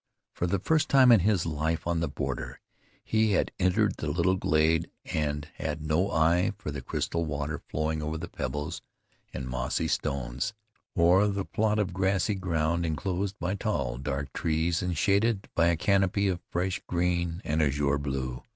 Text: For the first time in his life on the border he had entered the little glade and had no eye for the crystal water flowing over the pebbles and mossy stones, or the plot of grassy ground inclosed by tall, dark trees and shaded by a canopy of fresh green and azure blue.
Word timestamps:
For 0.33 0.47
the 0.47 0.57
first 0.57 0.89
time 0.89 1.11
in 1.11 1.19
his 1.19 1.45
life 1.45 1.85
on 1.85 1.99
the 1.99 2.07
border 2.07 2.59
he 3.03 3.33
had 3.33 3.51
entered 3.59 3.97
the 3.97 4.07
little 4.09 4.35
glade 4.35 4.89
and 5.05 5.47
had 5.57 5.79
no 5.83 6.09
eye 6.09 6.53
for 6.57 6.71
the 6.71 6.81
crystal 6.81 7.23
water 7.23 7.61
flowing 7.69 8.01
over 8.01 8.17
the 8.17 8.27
pebbles 8.27 8.81
and 9.31 9.47
mossy 9.47 9.87
stones, 9.87 10.55
or 10.95 11.27
the 11.27 11.45
plot 11.45 11.77
of 11.77 11.93
grassy 11.93 12.33
ground 12.33 12.83
inclosed 12.83 13.37
by 13.37 13.53
tall, 13.53 13.99
dark 13.99 14.33
trees 14.33 14.81
and 14.81 14.97
shaded 14.97 15.47
by 15.53 15.67
a 15.67 15.77
canopy 15.77 16.27
of 16.29 16.41
fresh 16.49 16.81
green 16.87 17.39
and 17.45 17.61
azure 17.61 17.99
blue. 17.99 18.41